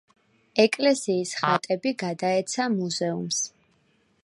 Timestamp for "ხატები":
1.41-1.93